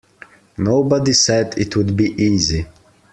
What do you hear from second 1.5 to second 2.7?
it would be easy.